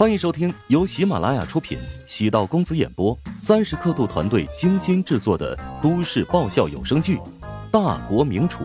[0.00, 7.18] 欢迎收听由喜马拉雅出品、喜道公子演播、三十刻度团队精心制作的都市爆笑有声剧
[7.70, 8.64] 《大国名厨》，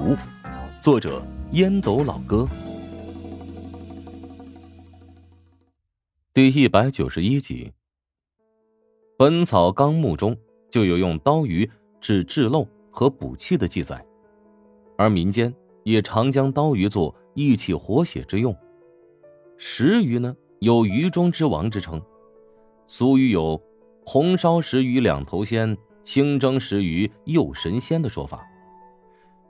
[0.81, 1.21] 作者
[1.51, 2.47] 烟斗老哥，
[6.33, 7.65] 第一百九十一集。
[9.17, 10.37] 《本草纲目》中
[10.71, 14.01] 就有用刀鱼治治漏和补气的记载，
[14.97, 18.55] 而民间也常将刀鱼做益气活血之用。
[19.57, 20.33] 石鱼呢？
[20.59, 22.01] 有鱼中之王之称，
[22.87, 23.61] 俗语有
[24.05, 28.47] “红烧石鱼两头鲜，清蒸石鱼又神仙”的说法。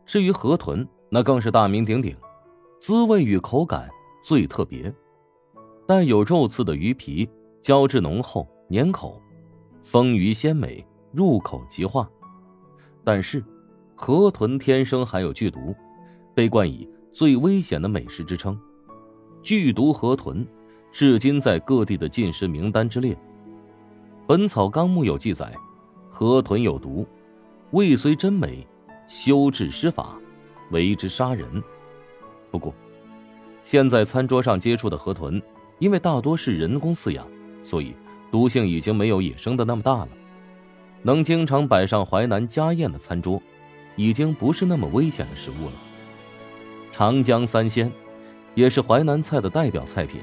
[0.06, 2.16] 至于河豚，那更是大名鼎鼎，
[2.82, 3.90] 滋味与口感
[4.24, 4.92] 最特别，
[5.88, 7.30] 带有肉刺的鱼皮，
[7.62, 9.22] 胶质浓厚，粘口，
[9.82, 12.10] 丰腴鲜美，入口即化。
[13.04, 13.44] 但是，
[13.96, 15.76] 河豚天生含有剧毒，
[16.34, 18.60] 被冠以最危险的美食之称。
[19.44, 20.46] 剧毒河豚。
[20.96, 23.14] 至今在各地的禁食名单之列，
[24.26, 25.54] 《本草纲目》有记载，
[26.10, 27.06] 河豚有毒，
[27.72, 28.66] 味虽真美，
[29.06, 30.16] 修治施法，
[30.72, 31.62] 为之杀人。
[32.50, 32.74] 不过，
[33.62, 35.42] 现在餐桌上接触的河豚，
[35.80, 37.28] 因为大多是人工饲养，
[37.62, 37.94] 所以
[38.32, 40.08] 毒性已经没有野生的那么大了。
[41.02, 43.44] 能经常摆上淮南家宴的餐桌，
[43.98, 45.74] 已经不是那么危险的食物了。
[46.94, 47.92] 长江三鲜，
[48.54, 50.22] 也是淮南菜的代表菜品。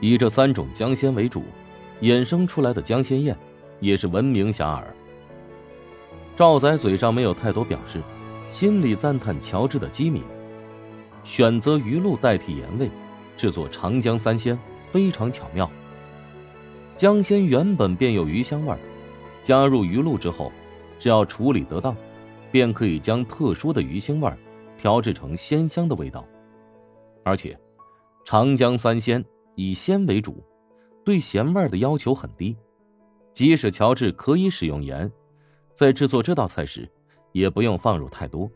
[0.00, 1.42] 以这三种江鲜为主，
[2.00, 3.36] 衍生出来的江鲜宴，
[3.80, 4.84] 也是闻名遐迩。
[6.36, 8.02] 赵仔嘴上没有太多表示，
[8.50, 10.22] 心里赞叹乔治的机敏，
[11.22, 12.90] 选择鱼露代替盐味，
[13.36, 14.58] 制作长江三鲜
[14.90, 15.70] 非常巧妙。
[16.96, 18.78] 江鲜原本便有鱼香味儿，
[19.42, 20.52] 加入鱼露之后，
[20.98, 21.96] 只要处理得当，
[22.52, 24.36] 便可以将特殊的鱼腥味儿
[24.76, 26.26] 调制成鲜香的味道。
[27.24, 27.58] 而且，
[28.24, 29.24] 长江三鲜。
[29.54, 30.42] 以鲜为主，
[31.04, 32.56] 对咸味的要求很低。
[33.32, 35.10] 即使乔治可以使用盐，
[35.74, 36.88] 在制作这道菜时，
[37.32, 38.50] 也不用放入太多。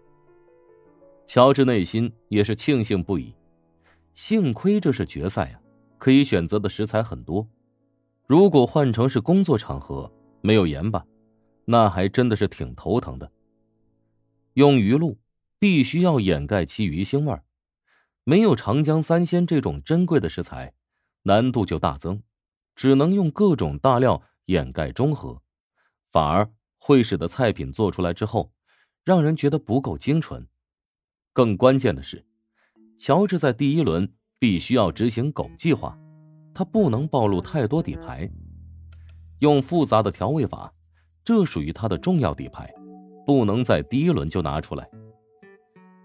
[1.26, 3.34] 乔治内心也是庆幸不已，
[4.14, 5.60] 幸亏这是决赛啊，
[5.98, 7.46] 可以选择的食材很多。
[8.26, 10.10] 如果换成是工作场合，
[10.40, 11.04] 没有盐巴，
[11.64, 13.30] 那还真的是挺头疼的。
[14.54, 15.18] 用鱼露，
[15.58, 17.42] 必须要掩盖其鱼腥味儿
[18.24, 20.72] 没有长江三鲜这种珍贵的食材。
[21.22, 22.22] 难度就大增，
[22.74, 25.42] 只能用各种大料掩盖中和，
[26.10, 28.52] 反而会使得菜品做出来之后，
[29.04, 30.46] 让人觉得不够精纯。
[31.32, 32.24] 更关键的是，
[32.98, 35.98] 乔治在第一轮必须要执行狗计划，
[36.54, 38.28] 他不能暴露太多底牌，
[39.40, 40.72] 用复杂的调味法，
[41.24, 42.72] 这属于他的重要底牌，
[43.26, 44.88] 不能在第一轮就拿出来。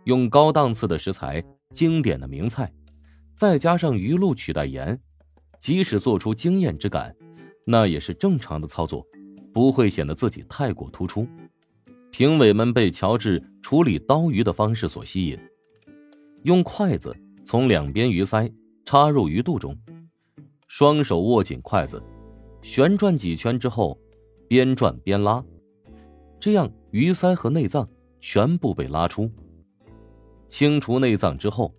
[0.04, 1.42] 用高档次的食材，
[1.74, 2.72] 经典的名菜，
[3.36, 5.00] 再加上鱼露取代盐。
[5.60, 7.16] 即使做出惊艳之感，
[7.66, 9.06] 那也是正常的操作，
[9.54, 11.26] 不会显得自己太过突出。
[12.12, 15.40] 评委们被乔治处理刀鱼的方式所吸引，
[16.44, 18.52] 用筷子从两边鱼鳃
[18.84, 19.74] 插入鱼肚中，
[20.68, 22.04] 双手握紧筷子，
[22.62, 23.98] 旋转几圈之后，
[24.50, 25.42] 边转边拉，
[26.42, 27.88] 这样鱼鳃和内脏
[28.20, 29.32] 全部被拉出。
[30.50, 31.74] 清除内脏之后，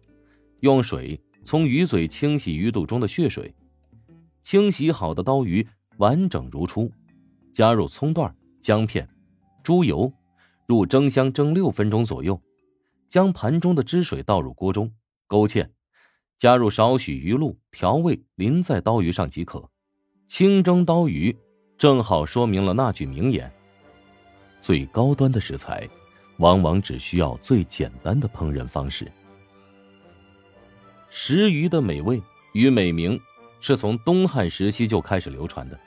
[0.60, 3.54] 用水从鱼嘴清洗鱼肚中的血水。
[4.42, 5.66] 清洗好的刀鱼
[5.98, 6.90] 完整如初，
[7.52, 9.08] 加入葱段、姜片、
[9.62, 10.12] 猪油，
[10.66, 12.40] 入蒸箱蒸六分钟左右，
[13.08, 14.92] 将盘中的汁水倒入锅中
[15.26, 15.68] 勾芡，
[16.38, 19.70] 加入少许鱼露调味，淋在刀鱼上即可。
[20.26, 21.36] 清蒸刀鱼
[21.78, 23.50] 正好说明了那句名言：
[24.60, 25.88] 最高端的食材，
[26.38, 29.10] 往往只需要最简单的烹饪方式。
[31.16, 32.20] 食鱼的美味
[32.54, 33.18] 与美名。
[33.60, 35.78] 是从东汉时期就开始流传的，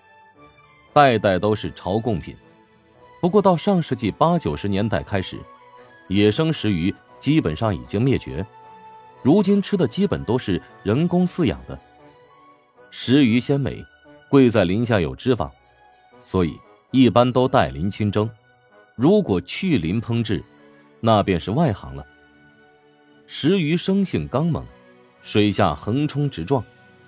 [0.93, 2.33] 代代都是朝贡品。
[3.21, 5.37] 不过到上世纪八九十年代开始，
[6.07, 8.43] 野生石鱼基本上已经灭绝，
[9.21, 11.78] 如今吃的基本都是人工饲养的。
[12.90, 13.85] 石鱼鲜美，
[14.29, 15.52] 贵在鳞下有脂肪，
[16.23, 16.57] 所以
[16.90, 18.28] 一般都带鳞清蒸。
[18.96, 20.41] 如果去鳞烹制，
[21.02, 22.03] 那便是外行了。
[23.28, 24.66] 石鱼生性刚猛，
[25.28, 26.64] 水下横冲直撞。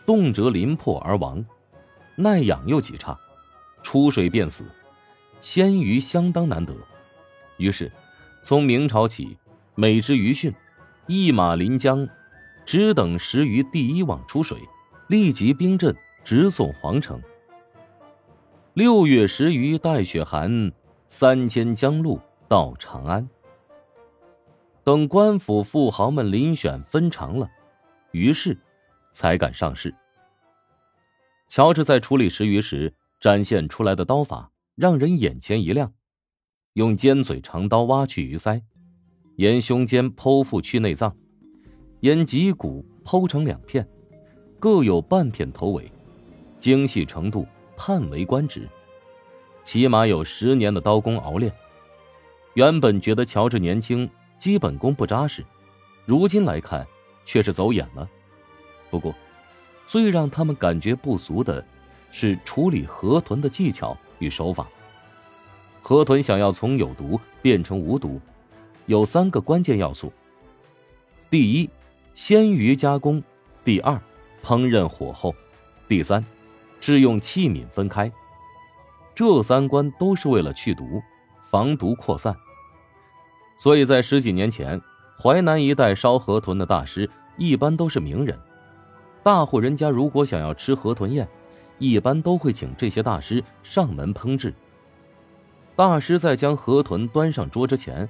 [0.05, 1.45] 动辄鳞破而亡，
[2.17, 3.17] 耐养又极差，
[3.81, 4.65] 出水便死，
[5.39, 6.73] 鲜鱼相当难得。
[7.55, 7.89] 于是，
[8.41, 9.37] 从明朝起，
[9.75, 10.53] 每只鱼汛，
[11.07, 12.09] 一马临江，
[12.65, 14.57] 只等石鱼第一网出水，
[15.07, 15.95] 立即兵阵
[16.25, 17.21] 直送皇城。
[18.73, 20.73] 六月石鱼带雪寒，
[21.07, 22.19] 三千江路
[22.49, 23.29] 到长安。
[24.83, 27.47] 等官府富豪们遴选分尝了，
[28.11, 28.57] 于是。
[29.11, 29.93] 才敢上市。
[31.47, 35.91] 乔治在处理石鱼时展现出来的刀法让人眼前一亮，
[36.73, 38.61] 用尖嘴长刀挖去鱼鳃，
[39.35, 41.13] 沿胸肩剖腹去内脏，
[42.01, 43.85] 沿脊骨剖成两片，
[44.59, 45.91] 各有半片头尾，
[46.59, 47.45] 精细程度
[47.75, 48.69] 叹为观止。
[49.63, 51.53] 起码有十年的刀工熬练。
[52.53, 55.43] 原本觉得乔治年轻，基本功不扎实，
[56.05, 56.87] 如今来看
[57.29, 58.09] 却是走眼了。
[58.89, 59.13] 不过，
[59.85, 61.63] 最让他们感觉不俗的，
[62.11, 64.65] 是处理河豚的技巧与手法。
[65.83, 68.19] 河豚想要从有毒变成无毒，
[68.87, 70.11] 有三个关键要素：
[71.29, 71.69] 第一，
[72.15, 73.21] 鲜鱼加工；
[73.63, 73.93] 第二，
[74.43, 75.31] 烹饪火候；
[75.87, 76.25] 第三，
[76.81, 78.11] 是用器皿分开。
[79.13, 80.99] 这三关都是为了去毒、
[81.43, 82.35] 防毒扩散。
[83.55, 84.81] 所以在十几年前，
[85.21, 88.39] 淮南一带烧河豚的大师一般都是名人。
[89.21, 91.27] 大户人家如果想要吃河豚宴，
[91.77, 94.53] 一般都会请这些大师上门烹制。
[95.75, 98.07] 大师在将河豚端上桌之前，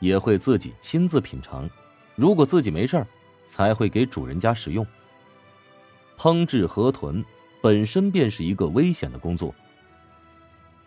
[0.00, 1.68] 也会自己亲自品尝，
[2.14, 3.06] 如果自己没事儿，
[3.46, 4.86] 才会给主人家食用。
[6.16, 7.22] 烹制河豚
[7.60, 9.54] 本身便是一个危险的工作。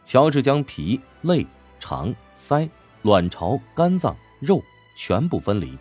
[0.04, 1.46] 乔治将皮、肋、
[1.80, 2.68] 肠、腮、
[3.04, 4.60] 卵巢、肝脏、肉
[5.04, 5.76] 全部分离，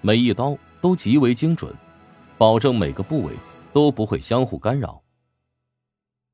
[0.00, 1.70] 每一刀都极为精准，
[2.38, 3.34] 保证每个部位
[3.74, 5.02] 都不会相互干扰。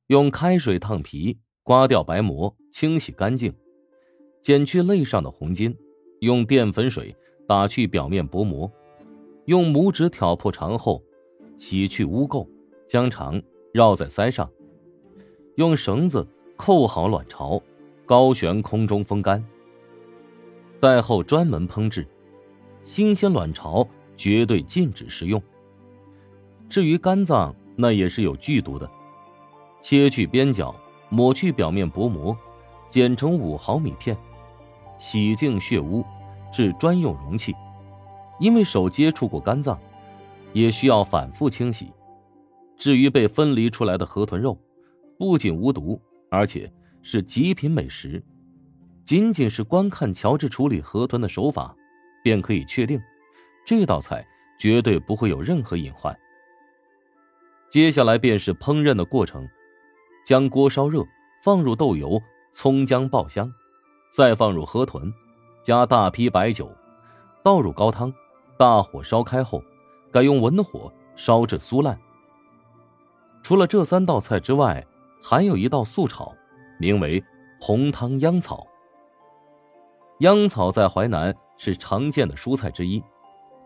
[0.06, 3.52] 用开水烫皮，刮掉白膜，清洗干净，
[4.40, 5.76] 剪去肋上的红筋，
[6.20, 7.16] 用淀粉水
[7.48, 8.70] 打去表面薄膜，
[9.46, 11.02] 用拇指挑破肠后，
[11.58, 12.48] 洗去污垢，
[12.86, 14.48] 将肠绕在腮上，
[15.56, 16.24] 用绳子。
[16.56, 17.60] 扣好卵巢，
[18.06, 19.44] 高悬空中风干。
[20.84, 22.06] 待后专门烹制，
[22.82, 23.88] 新鲜卵巢
[24.18, 25.42] 绝对禁止食用。
[26.68, 28.86] 至于肝脏，那也是有剧毒的。
[29.80, 30.76] 切去边角，
[31.08, 32.36] 抹去表面薄膜，
[32.90, 34.14] 剪成五毫米片，
[34.98, 36.04] 洗净血污，
[36.52, 37.54] 至专用容器。
[38.38, 39.80] 因为手接触过肝脏，
[40.52, 41.90] 也需要反复清洗。
[42.76, 44.58] 至于被分离出来的河豚肉，
[45.18, 45.98] 不仅无毒。
[46.28, 46.70] 而且
[47.00, 48.22] 是极品美食，
[49.04, 51.76] 仅仅是观看乔治处理河豚的手法，
[52.22, 52.98] 便可以确定，
[53.66, 54.26] 这道菜
[54.58, 56.18] 绝对不会有任何隐患。
[57.68, 59.46] 接下来便是烹饪的过程，
[60.24, 61.04] 将锅烧热，
[61.42, 62.18] 放入豆油、
[62.52, 63.52] 葱姜爆香，
[64.10, 65.12] 再放入河豚，
[65.62, 66.74] 加大批白酒，
[67.42, 68.10] 倒入高汤，
[68.56, 69.62] 大火烧开后，
[70.10, 71.98] 改用文火烧至酥烂。
[73.42, 74.82] 除了这三道菜之外，
[75.22, 76.32] 还有一道素炒，
[76.78, 77.22] 名为
[77.60, 78.66] 红汤秧草。
[80.24, 83.02] 秧草在淮南是常见的蔬菜之一，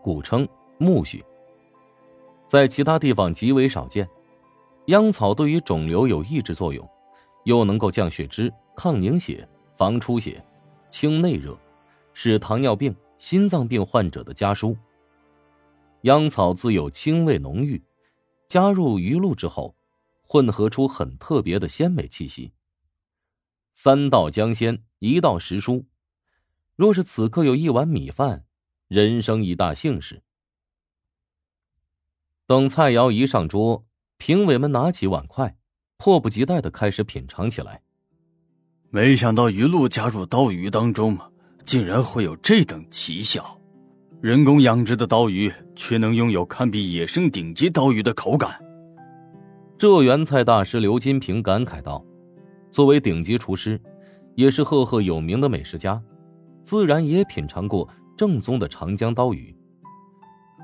[0.03, 0.45] 古称
[0.77, 1.23] 苜蓿，
[2.49, 4.05] 在其他地方极为少见。
[4.87, 6.85] 秧草对于肿瘤有抑制作用，
[7.45, 9.47] 又能够降血脂、抗凝血、
[9.77, 10.45] 防出血、
[10.89, 11.57] 清内热，
[12.11, 14.75] 是糖尿病、心脏病患者的家蔬。
[16.01, 17.81] 秧草自有清味浓郁，
[18.49, 19.73] 加入鱼露之后。
[20.23, 22.51] 混合出很特别的鲜美气息。
[23.73, 25.85] 三道姜鲜，一道时蔬。
[26.79, 28.45] 若是此刻有一碗米饭，
[28.87, 30.21] 人生一大幸事。
[32.47, 33.83] 等菜肴一上桌，
[34.15, 35.57] 评委们拿起碗筷，
[35.97, 37.81] 迫不及待的开始品尝起来。
[38.91, 41.17] 没想到鱼露加入刀鱼当中，
[41.65, 43.59] 竟然会有这等奇效。
[44.21, 48.57] 人工养殖的刀鱼，却能拥有堪比野生顶级刀鱼的口感。
[49.77, 52.01] 浙园菜大师刘金平感慨道
[52.71, 53.77] ：“作为顶级厨师，
[54.35, 56.01] 也是赫赫有名的美食家，
[56.63, 57.87] 自然也品尝过
[58.17, 59.55] 正宗的长江刀鱼。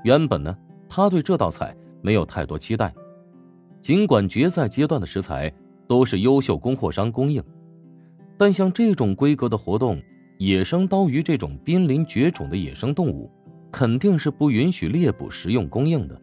[0.04, 0.56] 原本呢，
[0.88, 2.94] 他对这道菜没有太多期待。
[3.80, 5.52] 尽管决赛阶段的食材
[5.86, 7.42] 都是优秀供货商供应，
[8.36, 10.02] 但像这种规格的活动，
[10.38, 13.30] 野生刀鱼这种濒临绝种的野生动物，
[13.70, 16.20] 肯定是不允许猎捕食用供应的。”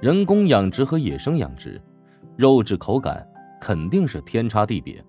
[0.00, 1.80] 人工养殖和野生养殖，
[2.36, 3.26] 肉质口感
[3.60, 5.04] 肯定是天差地别。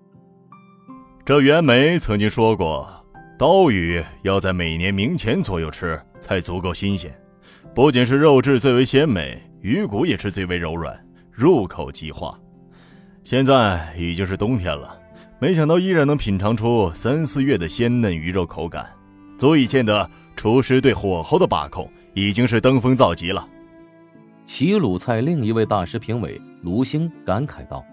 [1.24, 3.03] 这袁枚曾经说过，
[3.36, 7.12] 刀鱼要在每年明前左右吃才足够新鲜，
[7.74, 10.96] 不仅是肉质最为鲜美，鱼骨也是最为柔软，
[11.32, 12.38] 入口即化。
[13.24, 14.96] 现在已经是冬天了，
[15.40, 18.88] 没想到依然能品尝出三四月的鲜嫩鱼肉口感，
[19.36, 23.48] 足以见得厨师对火候的把控已经是登峰造极了。
[24.44, 27.84] 齐鲁菜另一位大师评委卢星感慨道：“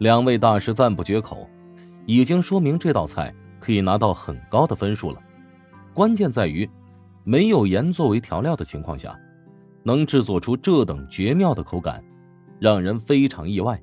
[0.00, 1.48] 两位大师赞不绝口，
[2.06, 3.32] 已经说明这道菜
[3.62, 5.22] 可以拿到很高的分数了。
[5.94, 6.68] 关键在于，
[7.22, 9.16] 没有盐作为调料的情况下，
[9.84, 12.02] 能制作出这等绝妙的口感，
[12.58, 13.80] 让人非常意外。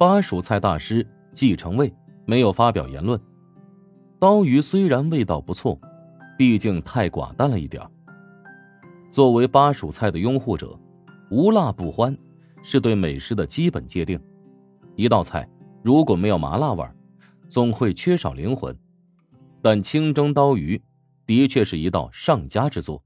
[0.00, 1.92] 巴蜀菜大师季承卫
[2.24, 3.20] 没有发表言论。
[4.18, 5.78] 刀鱼虽然味道不错，
[6.38, 7.86] 毕竟太寡淡了一点
[9.10, 10.78] 作为巴蜀菜的拥护者，
[11.30, 12.16] 无辣不欢
[12.62, 14.18] 是对美食的基本界定。
[14.96, 15.46] 一道菜
[15.82, 16.96] 如果没有麻辣味儿
[17.52, 18.74] 总会缺少灵魂。
[19.60, 20.80] 但清蒸刀鱼
[21.26, 23.04] 的确是一道上佳之作，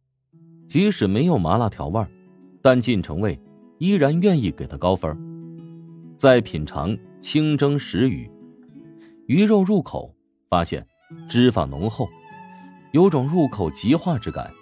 [0.68, 2.00] 即使没有麻辣调味
[2.62, 3.36] 但晋城卫
[3.78, 5.18] 依然愿意给他高分。
[6.16, 8.30] 再品尝清蒸石鱼，
[9.26, 10.14] 鱼肉入口，
[10.48, 10.86] 发现。
[11.28, 12.08] 脂肪浓厚，
[12.92, 14.52] 有种入口即化之感。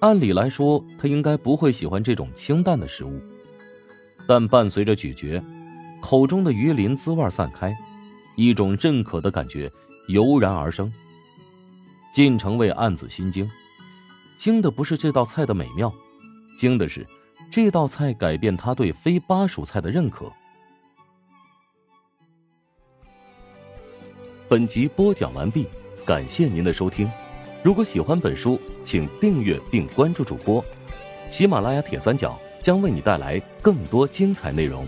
[0.00, 3.20] 按理来说，他应该不会喜欢这种清淡的食物，
[4.28, 5.42] 但伴随着咀嚼，
[6.00, 7.76] 口中的鱼鳞滋味散开，
[8.36, 9.70] 一种认可的感觉
[10.08, 10.92] 油然而生。
[12.12, 13.50] 晋城卫暗自心惊，
[14.36, 15.92] 惊的不是这道菜的美妙，
[16.56, 17.06] 惊的是
[17.50, 20.30] 这道菜改变他对非巴蜀菜的认可。
[24.48, 25.66] 本集播讲完毕，
[26.06, 27.10] 感谢您的收听。
[27.64, 30.64] 如果喜欢本书，请订阅并关注主播。
[31.26, 34.86] 喜马拉雅铁三角将为你带来更多精彩内容。